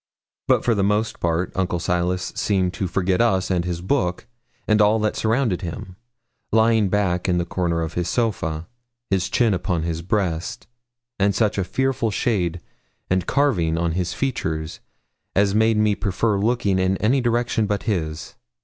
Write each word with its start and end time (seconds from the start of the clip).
But 0.47 0.65
for 0.65 0.73
the 0.73 0.81
most 0.83 1.19
part 1.19 1.51
Uncle 1.53 1.77
Silas 1.77 2.33
seemed 2.35 2.73
to 2.73 2.87
forget 2.87 3.21
us 3.21 3.51
and 3.51 3.63
his 3.65 3.81
book, 3.81 4.25
and 4.67 4.81
all 4.81 4.97
that 4.97 5.15
surrounded 5.15 5.61
him, 5.61 5.95
lying 6.51 6.89
back 6.89 7.29
in 7.29 7.37
the 7.37 7.45
corner 7.45 7.83
of 7.83 7.93
his 7.93 8.09
sofa, 8.09 8.67
his 9.11 9.29
chin 9.29 9.53
upon 9.53 9.83
his 9.83 10.01
breast, 10.01 10.65
and 11.19 11.35
such 11.35 11.59
a 11.59 11.63
fearful 11.63 12.09
shade 12.09 12.61
and 13.11 13.27
carving 13.27 13.77
on 13.77 13.91
his 13.91 14.11
features 14.11 14.79
as 15.35 15.53
made 15.53 15.77
me 15.77 15.93
prefer 15.93 16.39
looking 16.39 16.79
in 16.79 16.97
any 16.97 17.21
direction 17.21 17.67
but 17.67 17.83
his. 17.83 18.33